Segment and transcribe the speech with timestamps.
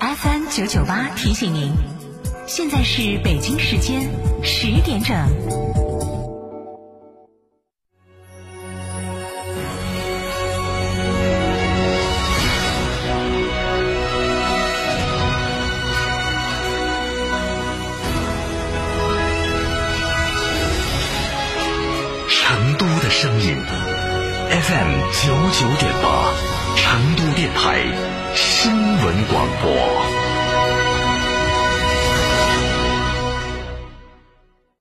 [0.00, 1.72] FM 九九八提醒您，
[2.46, 4.08] 现在是北京时间
[4.42, 5.16] 十点整。
[22.28, 23.56] 成都的声音
[24.68, 26.34] FM 九九点八，
[26.74, 27.84] 成都电台
[28.34, 30.25] 新闻广播。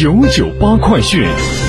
[0.00, 1.67] 九九八快讯。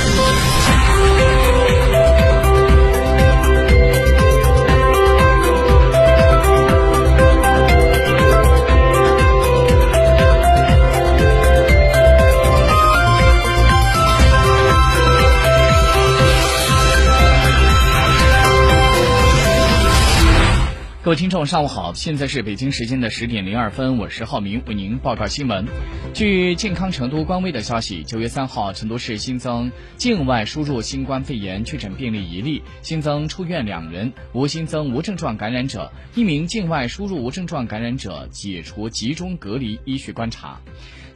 [21.09, 21.91] 各位听众，上午好！
[21.95, 25.65] 现在是北京时间的十点零二分，我是浩明，为您报告新闻。
[26.13, 35.91] 据健康成都官微的消息，九月三号，成都市新增境外输入新冠肺炎确诊病例一例，新增出院两人，无新增无症状感染者。
[36.13, 40.61] 一名境外输入无症状感染者解除集中隔离医学观察。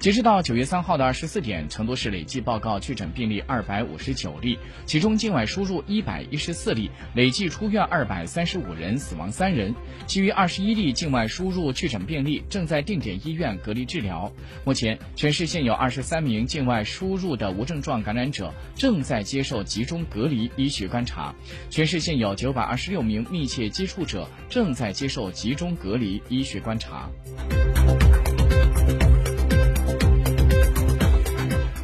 [0.04, 9.74] 截止到九月三号的二十四点，成都市累计报告确诊病例二百五十九例，其中境外输入一百一十四例，累计出院二百三十五人，死亡三人。
[10.06, 14.30] 其余二十一例境外输入确诊病例正在定点医院隔离治疗。
[14.66, 21.34] 目前，全市现有二十三名境外输入的无症状感染者正在接受集中隔离医学观察。
[21.70, 27.10] 全市现有九百二十六名密切接触者正在接受集中隔离医学观察。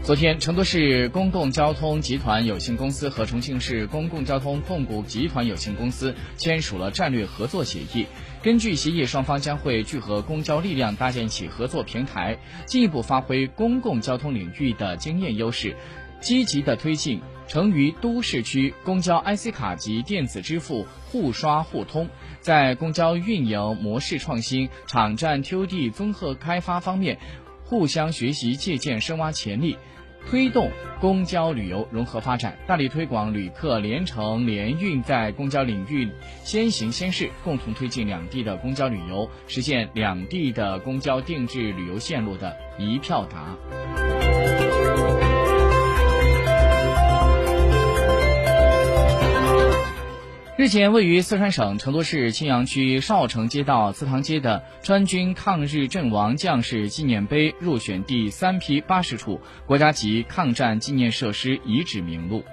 [0.09, 8.07] 昨天，成都市公共交通集团有限公司和重庆市公共交通控股集团有限公司签署了战略合作协议。
[8.41, 15.75] 根据协议，双方将会聚合公交力量，搭建起合作平台，进一步发挥公共交通领域的经验优势，
[16.19, 22.09] 积极的推进成渝都市区公交 IC 卡及电子支付互刷互通，
[22.39, 27.19] 在公交运营模式创新、场站 TOD 综合开发方面，
[27.69, 29.77] 互相学习借鉴，深挖潜力。
[30.27, 36.09] 推动公交旅游融合发展，大力推广旅客联程联运，在公交领域
[36.43, 43.55] 先行先试，共同推进两地的公交旅游，实现两地的公交定制旅游线路的一票达。
[50.59, 62.43] 日前，位于四川省成都市青羊区少城街道祠堂街的川军抗日阵亡将士纪念碑入选第三批八十处国家级抗战纪念设施遗址名录。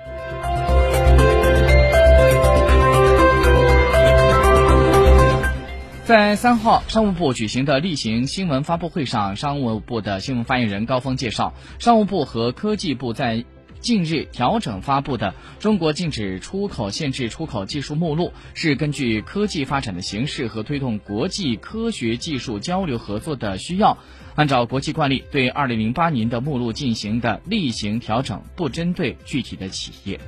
[6.05, 13.45] 在三号，商务部举行的例行新闻发布会上，商务部的新闻发言人高峰介绍，商务部和科技部在。
[13.87, 23.97] 近日调整发布的《中国禁止出口限制出口技术目录》，是根据科技发展的形势和推动国际科学技术交流合作的需要，
[24.35, 30.19] 按照国际惯例对2008年的目录进行的例行调整，不针对具体的企业。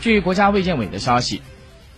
[0.00, 1.42] 据国家卫健委的消息。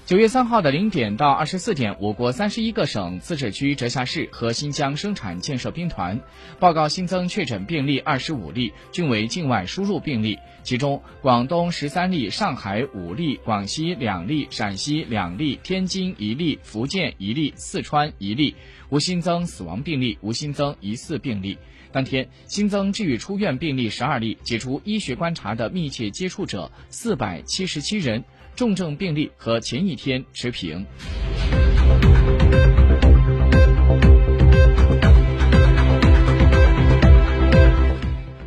[0.06, 6.20] 九月三号的零点到二十四点，我国三十一个省、自治区、直辖市和新疆生产建设兵团
[6.60, 10.38] 报告新增确诊病例二十五例，均为境外输入病例。
[10.62, 18.54] 其中，广东十三例，上海五例，广西两例，陕西两例，天津一例，福建一例，四川一例，
[18.90, 21.58] 无新增死亡病例，无新增疑似病例。
[21.90, 28.22] 当天新增治愈出院病例十二例，解除医学观察的密切接触者四百七十七人。
[28.56, 30.84] 重症病例和前一天持平。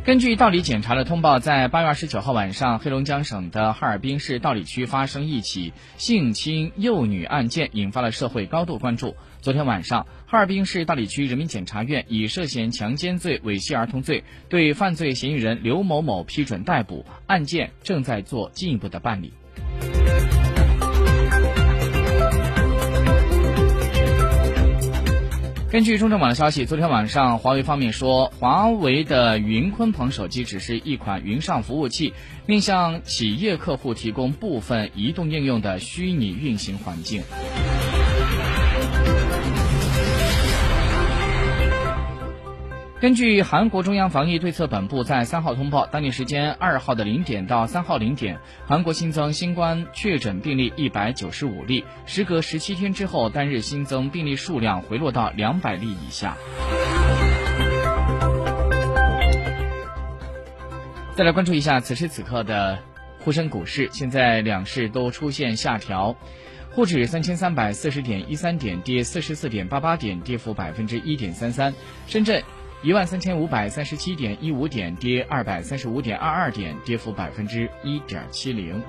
[0.04, 9.14] 根据道理检查的通报，在八月二十九号晚上，黑龙江省的哈尔滨市道里区发生一起性侵幼女案件，引发了社会高度关注。
[9.40, 19.32] 昨天晚上，哈尔滨市道里区人民检察院以涉嫌强奸罪、猥亵儿童罪对犯罪嫌疑人刘某某批准逮捕，案件正在做进一步的办理。
[25.70, 32.12] 根据中证网的消息，昨天晚上，华为方面说，华为的云鲲鹏手机只是一款云上服务器，
[32.44, 37.22] 面向企业客户提供部分移动应用的虚拟运行环境。
[43.00, 56.36] 根据韩国中央防疫对策本部在三号通报，当地时间二号的零点到三号零点，韩国新增新冠确诊病例一百九十五例，时隔十七天之后，单日新增病例数量回落到两百例以下。
[61.14, 62.78] 再来关注一下此时此刻的
[63.20, 66.14] 沪深股市，现在两市都出现下调，
[66.70, 71.72] 沪指三千三百四十点一三点，跌四十四点八八点，跌幅百分之一点三三，
[72.06, 72.42] 深圳。
[72.82, 78.82] 一万三千五百三十七点一五点，跌二百三十五点二二点，跌幅百分之一点七零。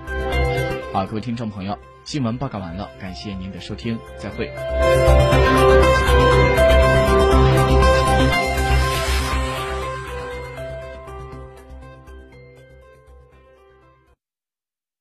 [0.94, 4.50] 好，各位听众朋友，新闻报告完了，感谢您的收听，再会。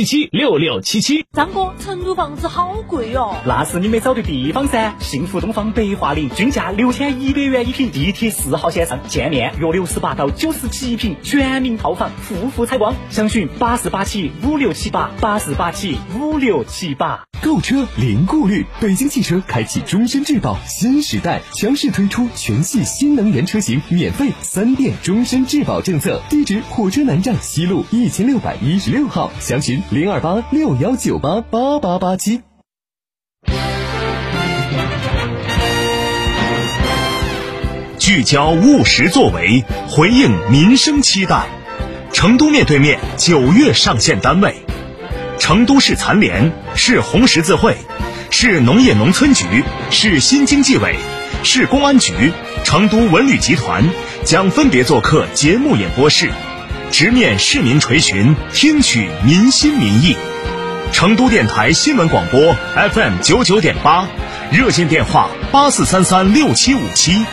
[0.00, 3.36] 七七六六七七，张哥，成都房子好贵哦。
[3.44, 4.94] 那是你没找对地方噻。
[4.98, 12.94] 幸福东方白桦林，均价六千一百元一平，地铁四号线上，见面约六十八到九十七平，全民套房，户户采光。
[13.10, 17.29] 详询八四八七五六七八八四八七五六七八。
[17.42, 26.22] 购车零顾虑，北京汽车开启终身质保新时代，强势推出全系新能源车型免费三电终身质保政策。
[26.28, 29.82] 地址：火车南站西路一千六百一十六号，详询。
[29.90, 32.42] 零二八六幺九八八八八七，
[37.98, 41.46] 聚焦务实作为，回应民生期待。
[42.12, 44.54] 成都面对面九月上线单位：
[45.40, 47.74] 成都市残联、市红十字会、
[48.30, 50.94] 市农业农村局、市新经济委、
[51.42, 52.32] 市公安局、
[52.62, 53.82] 成都文旅集团
[54.22, 56.30] 将分别做客节目演播室。
[56.92, 60.14] 直面市民垂询，听取民心民意。
[60.92, 62.54] 成都电台新闻广播
[62.92, 64.06] FM 九九点八，
[64.52, 67.24] 热线电话八四三三六七五七。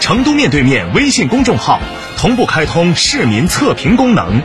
[0.00, 1.80] 成都面对面微信公众号
[2.18, 4.42] 同步开通市民测评功能，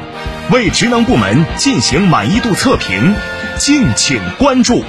[0.51, 3.13] 为职能部门进行满意度测评，
[3.59, 4.83] 敬请关注。